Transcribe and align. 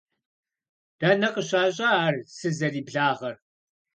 Дэнэ 0.99 1.29
къыщащӀа 1.33 1.89
ар 2.05 2.15
сызэриблагъэр? 2.35 3.35